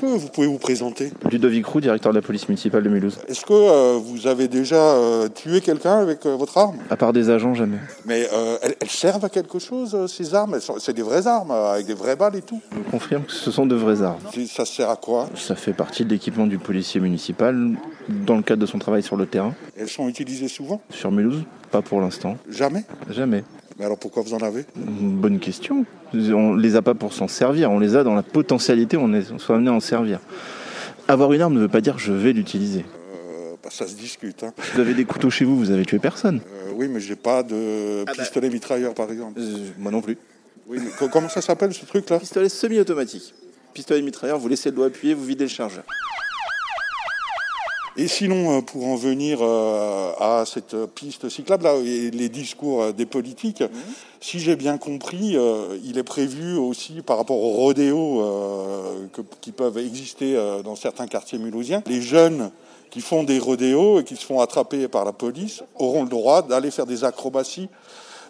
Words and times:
Que 0.00 0.06
vous 0.06 0.28
pouvez 0.28 0.46
vous 0.46 0.56
présenter 0.56 1.12
Ludovic 1.30 1.66
Roux, 1.66 1.82
directeur 1.82 2.12
de 2.12 2.18
la 2.18 2.22
police 2.22 2.48
municipale 2.48 2.82
de 2.82 2.88
Mulhouse. 2.88 3.18
Est-ce 3.28 3.44
que 3.44 3.52
euh, 3.52 3.98
vous 4.02 4.26
avez 4.26 4.48
déjà 4.48 4.76
euh, 4.76 5.28
tué 5.28 5.60
quelqu'un 5.60 5.98
avec 5.98 6.24
euh, 6.24 6.36
votre 6.36 6.56
arme? 6.56 6.78
À 6.88 6.96
part 6.96 7.12
des 7.12 7.28
agents, 7.28 7.52
jamais. 7.52 7.76
Mais 8.06 8.26
euh, 8.32 8.56
elles, 8.62 8.76
elles 8.80 8.88
servent 8.88 9.26
à 9.26 9.28
quelque 9.28 9.58
chose, 9.58 10.10
ces 10.10 10.34
armes? 10.34 10.58
C'est 10.78 10.94
des 10.94 11.02
vraies 11.02 11.26
armes, 11.26 11.50
avec 11.50 11.84
des 11.84 11.92
vraies 11.92 12.16
balles 12.16 12.36
et 12.36 12.40
tout 12.40 12.62
Je 12.72 12.90
confirme 12.90 13.24
que 13.24 13.32
ce 13.32 13.50
sont 13.50 13.66
de 13.66 13.74
vraies 13.74 14.00
armes. 14.00 14.20
Ça 14.48 14.64
sert 14.64 14.88
à 14.88 14.96
quoi? 14.96 15.28
Ça 15.34 15.54
fait 15.54 15.74
partie 15.74 16.06
de 16.06 16.10
l'équipement 16.10 16.46
du 16.46 16.56
policier 16.56 16.98
municipal 16.98 17.76
dans 18.08 18.36
le 18.36 18.42
cadre 18.42 18.62
de 18.62 18.66
son 18.66 18.78
travail 18.78 19.02
sur 19.02 19.16
le 19.16 19.26
terrain. 19.26 19.54
Elles 19.76 19.90
sont 19.90 20.08
utilisées 20.08 20.48
souvent? 20.48 20.80
Sur 20.88 21.12
Mulhouse, 21.12 21.42
pas 21.70 21.82
pour 21.82 22.00
l'instant. 22.00 22.38
Jamais? 22.48 22.84
Jamais. 23.10 23.44
Mais 23.80 23.86
alors 23.86 23.96
pourquoi 23.98 24.22
vous 24.22 24.34
en 24.34 24.38
avez 24.42 24.66
Une 24.76 25.16
Bonne 25.16 25.38
question. 25.38 25.86
On 26.12 26.54
les 26.54 26.76
a 26.76 26.82
pas 26.82 26.92
pour 26.92 27.14
s'en 27.14 27.28
servir, 27.28 27.70
on 27.70 27.78
les 27.78 27.96
a 27.96 28.04
dans 28.04 28.14
la 28.14 28.22
potentialité, 28.22 28.98
on 28.98 29.14
est 29.14 29.32
on 29.32 29.38
soit 29.38 29.56
amené 29.56 29.70
à 29.70 29.72
en 29.72 29.80
servir. 29.80 30.20
Avoir 31.08 31.32
une 31.32 31.40
arme 31.40 31.54
ne 31.54 31.60
veut 31.60 31.68
pas 31.68 31.80
dire 31.80 31.98
je 31.98 32.12
vais 32.12 32.34
l'utiliser. 32.34 32.84
Euh, 33.14 33.54
bah, 33.64 33.70
Ça 33.72 33.86
se 33.86 33.94
discute. 33.94 34.44
hein. 34.44 34.52
Vous 34.74 34.80
avez 34.80 34.92
des 34.92 35.06
couteaux 35.06 35.30
chez 35.30 35.46
vous, 35.46 35.56
vous 35.56 35.70
avez 35.70 35.86
tué 35.86 35.98
personne. 35.98 36.40
Euh, 36.46 36.72
oui, 36.74 36.88
mais 36.88 37.00
j'ai 37.00 37.16
pas 37.16 37.42
de 37.42 38.04
bah. 38.04 38.12
pistolet 38.12 38.50
mitrailleur, 38.50 38.92
par 38.92 39.10
exemple. 39.10 39.40
moi 39.78 39.90
non 39.90 40.02
plus. 40.02 40.18
Oui, 40.68 40.78
mais 40.84 40.90
co- 40.98 41.08
comment 41.08 41.30
ça 41.30 41.40
s'appelle 41.40 41.72
ce 41.72 41.86
truc-là? 41.86 42.18
Pistolet 42.18 42.50
semi-automatique. 42.50 43.34
Pistolet 43.72 44.02
mitrailleur, 44.02 44.38
vous 44.38 44.48
laissez 44.48 44.68
le 44.68 44.76
doigt 44.76 44.86
appuyé, 44.88 45.14
vous 45.14 45.24
videz 45.24 45.44
le 45.44 45.50
chargeur. 45.50 45.84
Et 48.00 48.08
sinon, 48.08 48.56
euh, 48.56 48.60
pour 48.62 48.86
en 48.86 48.96
venir 48.96 49.40
euh, 49.42 50.12
à 50.18 50.44
cette 50.46 50.74
piste 50.94 51.28
cyclable 51.28 51.64
là, 51.64 51.74
et 51.84 52.10
les 52.10 52.30
discours 52.30 52.82
euh, 52.82 52.92
des 52.92 53.04
politiques, 53.04 53.62
si 54.22 54.38
j'ai 54.40 54.56
bien 54.56 54.78
compris, 54.78 55.36
il 55.84 55.98
est 55.98 56.02
prévu 56.02 56.56
aussi 56.56 57.02
par 57.02 57.18
rapport 57.18 57.42
aux 57.42 57.52
rodéos 57.52 58.22
qui 59.40 59.50
peuvent 59.50 59.78
exister 59.78 60.38
dans 60.62 60.76
certains 60.76 61.06
quartiers 61.06 61.38
mulhousiens, 61.38 61.82
les 61.86 62.02
jeunes 62.02 62.50
qui 62.90 63.00
font 63.00 63.22
des 63.22 63.38
rodéos 63.38 64.00
et 64.00 64.04
qui 64.04 64.16
se 64.16 64.26
font 64.26 64.40
attraper 64.40 64.88
par 64.88 65.06
la 65.06 65.12
police 65.12 65.62
auront 65.74 66.02
le 66.02 66.10
droit 66.10 66.42
d'aller 66.42 66.70
faire 66.70 66.84
des 66.84 67.02
acrobaties 67.02 67.70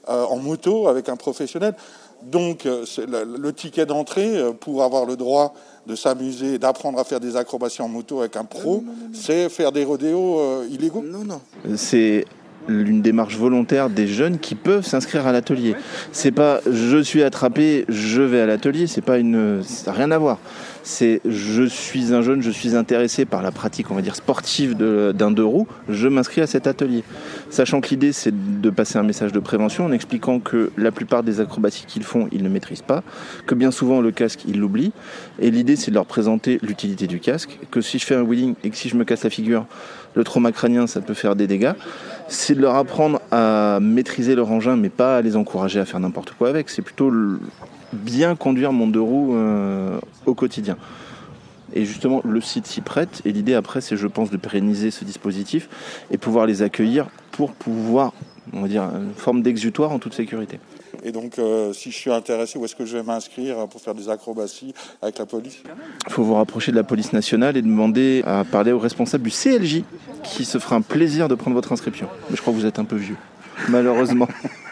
en 0.06 0.36
moto 0.38 0.88
avec 0.88 1.08
un 1.08 1.16
professionnel. 1.16 1.74
Donc, 2.22 2.66
euh, 2.66 2.84
le, 2.98 3.38
le 3.38 3.52
ticket 3.52 3.86
d'entrée 3.86 4.36
euh, 4.36 4.52
pour 4.52 4.82
avoir 4.82 5.06
le 5.06 5.16
droit 5.16 5.54
de 5.86 5.94
s'amuser, 5.94 6.58
d'apprendre 6.58 6.98
à 6.98 7.04
faire 7.04 7.20
des 7.20 7.36
acrobaties 7.36 7.82
en 7.82 7.88
moto 7.88 8.20
avec 8.20 8.36
un 8.36 8.44
pro, 8.44 8.84
c'est 9.14 9.48
faire 9.48 9.72
des 9.72 9.84
rodéos 9.84 10.38
euh, 10.38 10.68
illégaux. 10.70 11.02
Non, 11.04 11.24
non. 11.24 11.40
C'est 11.76 12.26
une 12.68 13.00
démarche 13.00 13.36
volontaire 13.36 13.88
des 13.88 14.06
jeunes 14.06 14.38
qui 14.38 14.54
peuvent 14.54 14.84
s'inscrire 14.84 15.26
à 15.26 15.32
l'atelier. 15.32 15.74
C'est 16.12 16.30
pas 16.30 16.60
je 16.70 16.98
suis 17.02 17.22
attrapé, 17.22 17.86
je 17.88 18.20
vais 18.20 18.40
à 18.42 18.46
l'atelier, 18.46 18.86
c'est 18.86 19.00
pas 19.00 19.18
une 19.18 19.62
ça 19.64 19.90
n'a 19.90 19.96
rien 19.96 20.10
à 20.10 20.18
voir. 20.18 20.38
C'est 20.82 21.20
je 21.28 21.62
suis 21.64 22.14
un 22.14 22.22
jeune, 22.22 22.42
je 22.42 22.50
suis 22.50 22.74
intéressé 22.74 23.24
par 23.24 23.42
la 23.42 23.50
pratique, 23.52 23.90
on 23.90 23.94
va 23.94 24.02
dire 24.02 24.16
sportive 24.16 24.76
de- 24.76 25.12
d'un 25.16 25.30
deux 25.30 25.44
roues, 25.44 25.66
je 25.88 26.08
m'inscris 26.08 26.40
à 26.40 26.46
cet 26.46 26.66
atelier. 26.66 27.04
Sachant 27.50 27.80
que 27.80 27.88
l'idée 27.90 28.12
c'est 28.12 28.32
de 28.60 28.70
passer 28.70 28.98
un 28.98 29.02
message 29.02 29.32
de 29.32 29.40
prévention 29.40 29.84
en 29.84 29.92
expliquant 29.92 30.40
que 30.40 30.70
la 30.78 30.90
plupart 30.90 31.22
des 31.22 31.40
acrobaties 31.40 31.84
qu'ils 31.86 32.04
font, 32.04 32.28
ils 32.32 32.42
ne 32.42 32.48
maîtrisent 32.48 32.82
pas, 32.82 33.02
que 33.46 33.54
bien 33.54 33.70
souvent 33.70 34.00
le 34.00 34.10
casque, 34.10 34.40
ils 34.46 34.58
l'oublient 34.58 34.92
et 35.38 35.50
l'idée 35.50 35.76
c'est 35.76 35.90
de 35.90 35.96
leur 35.96 36.06
présenter 36.06 36.58
l'utilité 36.62 37.06
du 37.06 37.20
casque, 37.20 37.58
que 37.70 37.80
si 37.80 37.98
je 37.98 38.06
fais 38.06 38.14
un 38.14 38.22
wheeling 38.22 38.54
et 38.64 38.70
que 38.70 38.76
si 38.76 38.88
je 38.88 38.96
me 38.96 39.04
casse 39.04 39.24
la 39.24 39.30
figure, 39.30 39.66
le 40.14 40.24
trauma 40.24 40.50
crânien 40.50 40.86
ça 40.86 41.00
peut 41.00 41.14
faire 41.14 41.36
des 41.36 41.46
dégâts 41.46 41.72
c'est 42.28 42.54
de 42.54 42.60
leur 42.60 42.76
apprendre 42.76 43.20
à 43.32 43.78
maîtriser 43.82 44.34
leur 44.36 44.50
engin, 44.52 44.76
mais 44.76 44.88
pas 44.88 45.16
à 45.16 45.20
les 45.20 45.36
encourager 45.36 45.80
à 45.80 45.84
faire 45.84 45.98
n'importe 45.98 46.30
quoi 46.38 46.48
avec. 46.48 46.70
C'est 46.70 46.80
plutôt 46.80 47.10
bien 47.92 48.36
conduire 48.36 48.72
mon 48.72 48.86
deux 48.86 49.00
roues 49.00 49.34
euh, 49.34 49.98
au 50.26 50.34
quotidien. 50.34 50.76
Et 51.72 51.84
justement, 51.84 52.20
le 52.24 52.40
site 52.40 52.66
s'y 52.66 52.80
prête. 52.80 53.22
Et 53.24 53.32
l'idée 53.32 53.54
après, 53.54 53.80
c'est, 53.80 53.96
je 53.96 54.06
pense, 54.06 54.30
de 54.30 54.36
pérenniser 54.36 54.90
ce 54.90 55.04
dispositif 55.04 55.68
et 56.10 56.18
pouvoir 56.18 56.46
les 56.46 56.62
accueillir 56.62 57.08
pour 57.30 57.52
pouvoir, 57.52 58.12
on 58.52 58.62
va 58.62 58.68
dire, 58.68 58.82
une 58.82 59.14
forme 59.14 59.42
d'exutoire 59.42 59.92
en 59.92 59.98
toute 59.98 60.14
sécurité. 60.14 60.58
Et 61.02 61.12
donc, 61.12 61.38
euh, 61.38 61.72
si 61.72 61.90
je 61.90 61.96
suis 61.96 62.10
intéressé, 62.10 62.58
où 62.58 62.64
est-ce 62.64 62.76
que 62.76 62.84
je 62.84 62.96
vais 62.96 63.02
m'inscrire 63.02 63.68
pour 63.68 63.80
faire 63.80 63.94
des 63.94 64.08
acrobaties 64.08 64.74
avec 65.00 65.18
la 65.18 65.26
police? 65.26 65.62
Il 66.06 66.12
faut 66.12 66.24
vous 66.24 66.34
rapprocher 66.34 66.72
de 66.72 66.76
la 66.76 66.82
police 66.82 67.12
nationale 67.12 67.56
et 67.56 67.62
demander 67.62 68.22
à 68.26 68.44
parler 68.44 68.72
au 68.72 68.78
responsable 68.78 69.24
du 69.24 69.30
CLJ 69.30 69.82
qui 70.22 70.44
se 70.44 70.58
fera 70.58 70.76
un 70.76 70.82
plaisir 70.82 71.28
de 71.28 71.34
prendre 71.34 71.54
votre 71.54 71.72
inscription. 71.72 72.08
Mais 72.28 72.36
je 72.36 72.42
crois 72.42 72.52
que 72.52 72.58
vous 72.58 72.66
êtes 72.66 72.78
un 72.78 72.84
peu 72.84 72.96
vieux, 72.96 73.16
malheureusement. 73.68 74.28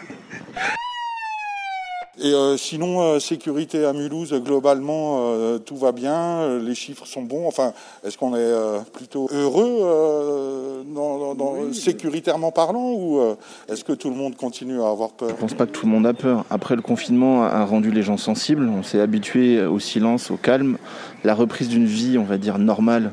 Et 2.21 2.33
euh, 2.33 2.57
sinon, 2.57 3.01
euh, 3.01 3.19
sécurité 3.19 3.85
à 3.85 3.93
Mulhouse, 3.93 4.33
globalement, 4.43 5.19
euh, 5.21 5.57
tout 5.57 5.77
va 5.77 5.93
bien, 5.93 6.57
les 6.59 6.75
chiffres 6.75 7.05
sont 7.05 7.21
bons. 7.21 7.47
Enfin, 7.47 7.71
est-ce 8.05 8.17
qu'on 8.17 8.35
est 8.35 8.39
euh, 8.39 8.79
plutôt 8.91 9.29
heureux, 9.31 9.77
euh, 9.81 10.83
dans, 10.93 11.17
dans- 11.17 11.35
dans- 11.35 11.73
sécuritairement 11.73 12.51
parlant, 12.51 12.91
ou 12.91 13.19
euh, 13.19 13.35
est-ce 13.69 13.85
que 13.85 13.93
tout 13.93 14.09
le 14.09 14.15
monde 14.17 14.35
continue 14.35 14.81
à 14.81 14.89
avoir 14.89 15.11
peur? 15.11 15.29
Je 15.29 15.35
pense 15.35 15.53
pas 15.53 15.65
que 15.65 15.71
tout 15.71 15.85
le 15.85 15.91
monde 15.93 16.05
a 16.05 16.13
peur. 16.13 16.43
Après, 16.49 16.75
le 16.75 16.81
confinement 16.81 17.43
a 17.43 17.63
rendu 17.63 17.89
les 17.91 18.01
gens 18.03 18.17
sensibles. 18.17 18.67
On 18.67 18.83
s'est 18.83 18.99
habitué 18.99 19.63
au 19.65 19.79
silence, 19.79 20.29
au 20.29 20.35
calme. 20.37 20.77
La 21.23 21.33
reprise 21.33 21.69
d'une 21.69 21.85
vie, 21.85 22.17
on 22.17 22.23
va 22.25 22.37
dire, 22.37 22.57
normale 22.59 23.11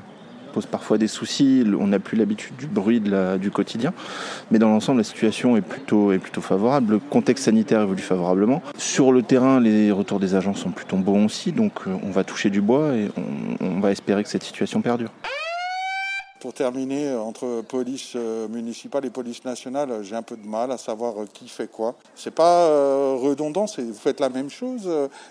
pose 0.56 0.64
parfois 0.64 0.96
des 0.96 1.06
soucis. 1.06 1.64
On 1.78 1.88
n'a 1.88 1.98
plus 1.98 2.16
l'habitude 2.16 2.56
du 2.56 2.66
bruit 2.66 3.02
du 3.38 3.50
quotidien. 3.50 3.92
Mais 4.50 4.58
dans 4.58 4.70
l'ensemble, 4.70 4.98
la 4.98 5.04
situation 5.04 5.54
est 5.58 5.60
plutôt, 5.60 6.10
favorable. 6.40 6.94
Le 6.94 6.98
contexte 6.98 7.44
sanitaire 7.44 7.82
évolue 7.82 8.00
favorablement. 8.00 8.62
Sur 8.78 9.12
le 9.12 9.22
terrain, 9.22 9.60
les 9.60 9.92
retours 9.92 10.18
des 10.18 10.34
agents 10.34 10.54
sont 10.54 10.70
plutôt 10.70 10.96
bons 10.96 11.26
aussi. 11.26 11.52
Donc, 11.52 11.72
euh, 11.86 11.94
on 12.02 12.10
va 12.10 12.24
toucher 12.24 12.48
du 12.48 12.62
bois 12.62 12.94
et 12.94 13.10
on, 13.18 13.66
on 13.66 13.80
va 13.80 13.90
espérer 13.90 14.22
que 14.22 14.30
cette 14.30 14.44
situation 14.44 14.80
perdure. 14.80 15.10
Pour 16.40 16.54
terminer, 16.54 17.08
euh, 17.08 17.20
entre 17.20 17.60
police 17.60 18.12
euh, 18.16 18.48
municipale 18.48 19.04
et 19.04 19.10
police 19.10 19.44
nationale, 19.44 19.98
j'ai 20.02 20.16
un 20.16 20.22
peu 20.22 20.38
de 20.38 20.46
mal 20.46 20.72
à 20.72 20.78
savoir 20.78 21.14
qui 21.34 21.48
fait 21.48 21.70
quoi. 21.70 21.96
C'est 22.14 22.34
pas 22.34 22.68
redondant, 23.14 23.66
vous 23.76 23.92
faites 23.92 24.20
la 24.20 24.30
même 24.30 24.48
chose. 24.48 24.88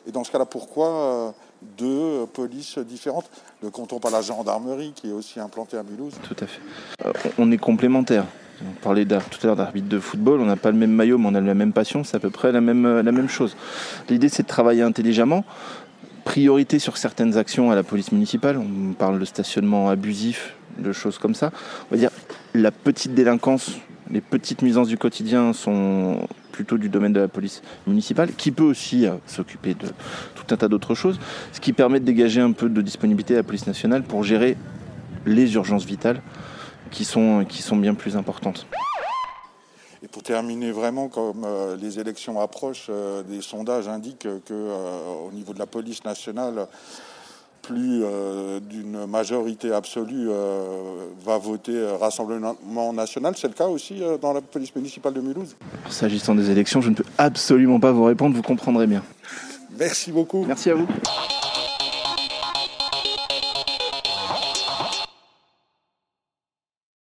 et 0.08 0.12
dans 0.12 0.24
ce 0.24 0.32
cas-là, 0.32 0.46
pourquoi 0.46 1.34
deux 1.78 1.86
euh, 1.86 2.26
polices 2.26 2.78
différentes 2.80 3.30
Ne 3.64 3.70
comptons 3.70 4.00
pas 4.00 4.10
la 4.10 4.22
gendarmerie 4.22 4.94
qui 4.96 5.10
est 5.10 5.14
aussi 5.14 5.40
implantée 5.40 5.78
à 5.78 5.84
Mulhouse. 5.84 6.14
Tout 6.24 6.36
à 6.40 6.48
fait. 6.48 6.62
Euh, 7.06 7.12
on 7.38 7.52
est 7.52 7.58
complémentaires. 7.58 8.26
On 8.62 8.72
parlait 8.82 9.06
tout 9.06 9.40
à 9.44 9.48
l'heure 9.48 9.56
d'arbitre 9.56 9.90
de 9.90 10.00
football, 10.00 10.40
on 10.40 10.46
n'a 10.46 10.56
pas 10.56 10.72
le 10.72 10.78
même 10.78 10.92
maillot, 10.92 11.18
mais 11.18 11.28
on 11.28 11.36
a 11.36 11.42
la 11.42 11.54
même 11.54 11.74
passion, 11.74 12.06
c'est 12.06 12.16
à 12.16 12.20
peu 12.20 12.30
près 12.30 12.54
la 12.54 12.62
même, 12.62 12.86
euh, 12.86 13.04
la 13.04 13.12
même 13.12 13.28
chose. 13.28 13.58
L'idée, 14.10 14.30
c'est 14.30 14.44
de 14.44 14.48
travailler 14.48 14.82
intelligemment. 14.82 15.44
Priorité 16.24 16.80
sur 16.80 16.98
certaines 16.98 17.38
actions 17.38 17.70
à 17.70 17.76
la 17.76 17.84
police 17.84 18.12
municipale. 18.12 18.58
On 18.58 18.94
parle 18.94 19.20
de 19.20 19.26
stationnement 19.26 19.90
abusif, 19.90 20.56
de 20.80 20.92
choses 20.92 21.18
comme 21.18 21.36
ça. 21.36 21.52
On 21.92 21.96
va 21.96 21.98
dire 21.98 22.12
la 22.54 22.72
petite 22.72 23.14
délinquance, 23.14 23.72
les 24.12 24.22
petites 24.22 24.62
nuisances 24.62 24.88
du 24.88 24.98
quotidien 24.98 25.54
sont 25.54 26.28
plutôt 26.52 26.78
du 26.78 26.90
domaine 26.90 27.14
de 27.14 27.20
la 27.20 27.28
police 27.28 27.62
municipale, 27.88 28.34
qui 28.34 28.52
peut 28.52 28.64
aussi 28.64 29.06
euh, 29.06 29.16
s'occuper 29.26 29.74
de 29.74 29.88
tout 30.36 30.54
un 30.54 30.58
tas 30.58 30.68
d'autres 30.68 30.96
choses, 30.96 31.20
ce 31.52 31.60
qui 31.60 31.74
permet 31.74 32.00
de 32.00 32.06
dégager 32.06 32.42
un 32.42 32.52
peu 32.52 32.70
de 32.70 32.82
disponibilité 32.82 33.34
à 33.34 33.38
la 33.38 33.44
police 33.44 33.68
nationale 33.68 34.04
pour 34.04 34.24
gérer 34.24 34.58
les 35.26 35.56
urgences 35.56 35.86
vitales 35.86 36.22
qui 36.92 37.04
sont, 37.04 37.46
bien 37.78 37.94
plus 37.94 38.16
importantes. 38.16 38.66
Et 40.04 40.08
pour 40.08 40.24
terminer 40.24 40.72
vraiment, 40.72 41.08
comme 41.08 41.44
euh, 41.44 41.76
les 41.76 42.00
élections 42.00 42.40
approchent, 42.40 42.88
euh, 42.90 43.24
des 43.24 43.42
sondages 43.42 43.88
indiquent 43.88 44.28
que 44.46 44.54
euh, 44.54 45.28
au 45.28 45.32
niveau 45.32 45.54
de 45.54 45.60
la 45.60 45.66
police 45.66 46.04
nationale, 46.06 46.68
plus 47.66 48.02
euh, 48.04 48.60
d'une 48.60 49.06
majorité 49.08 49.74
absolue 49.74 50.28
euh, 50.30 51.08
va 51.26 51.38
voter 51.38 51.76
euh, 51.76 51.96
Rassemblement 51.98 52.94
national. 52.94 53.34
C'est 53.38 53.48
le 53.48 53.54
cas 53.54 53.68
aussi 53.68 54.02
euh, 54.02 54.18
dans 54.18 54.34
la 54.34 54.42
police 54.42 54.76
municipale 54.76 55.14
de 55.14 55.22
Mulhouse. 55.22 55.56
S'agissant 55.90 56.36
des 56.36 56.52
élections, 56.52 56.82
je 56.82 56.90
ne 56.90 56.96
peux 56.96 57.06
absolument 57.18 57.80
pas 57.80 57.92
vous 57.92 58.04
répondre, 58.04 58.36
vous 58.36 58.44
comprendrez 58.44 58.88
bien. 58.88 59.04
Merci 59.78 60.12
beaucoup. 60.12 60.46
Merci 60.46 60.70
à 60.70 60.76
vous. 60.76 60.88